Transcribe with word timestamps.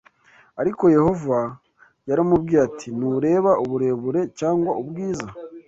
Ariko 0.61 0.83
Yehova 0.95 1.39
yaramubwiye 2.09 2.59
ati 2.67 2.87
nturebe 2.97 3.51
uburebure 3.63 4.21
cyangwa 4.39 4.71
ubwiza 4.81 5.27